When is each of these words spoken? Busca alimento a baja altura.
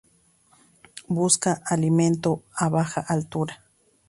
Busca 1.17 1.61
alimento 1.73 2.41
a 2.55 2.69
baja 2.69 3.01
altura. 3.01 3.61